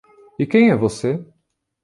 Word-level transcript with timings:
E 0.39 0.47
quem 0.47 0.71
é 0.71 0.75
você? 0.75 1.23